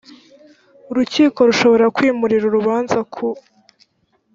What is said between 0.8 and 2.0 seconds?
urukiko rushobora